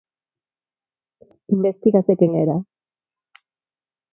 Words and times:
Investígase 1.57 2.13
quen 2.19 2.31
era. 2.43 2.57